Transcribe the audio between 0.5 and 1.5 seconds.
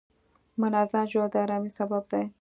منظم ژوند د